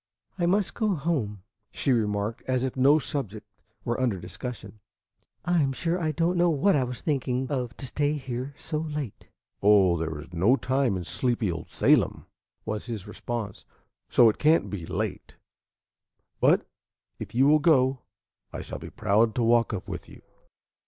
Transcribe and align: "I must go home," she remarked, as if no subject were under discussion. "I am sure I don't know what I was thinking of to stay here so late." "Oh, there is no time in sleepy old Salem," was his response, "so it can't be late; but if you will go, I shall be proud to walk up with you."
"I 0.39 0.47
must 0.47 0.73
go 0.73 0.95
home," 0.95 1.43
she 1.69 1.91
remarked, 1.91 2.41
as 2.47 2.63
if 2.63 2.75
no 2.75 2.97
subject 2.97 3.45
were 3.85 4.01
under 4.01 4.19
discussion. 4.19 4.79
"I 5.45 5.61
am 5.61 5.73
sure 5.73 5.99
I 5.99 6.11
don't 6.11 6.37
know 6.37 6.49
what 6.49 6.75
I 6.75 6.83
was 6.83 7.01
thinking 7.01 7.45
of 7.51 7.77
to 7.77 7.85
stay 7.85 8.13
here 8.13 8.55
so 8.57 8.79
late." 8.79 9.27
"Oh, 9.61 9.97
there 9.99 10.17
is 10.17 10.33
no 10.33 10.55
time 10.55 10.97
in 10.97 11.03
sleepy 11.03 11.51
old 11.51 11.69
Salem," 11.69 12.25
was 12.65 12.87
his 12.87 13.07
response, 13.07 13.67
"so 14.09 14.27
it 14.27 14.39
can't 14.39 14.71
be 14.71 14.87
late; 14.87 15.35
but 16.39 16.67
if 17.19 17.35
you 17.35 17.45
will 17.45 17.59
go, 17.59 17.99
I 18.51 18.61
shall 18.61 18.79
be 18.79 18.89
proud 18.89 19.35
to 19.35 19.43
walk 19.43 19.71
up 19.71 19.87
with 19.87 20.09
you." 20.09 20.23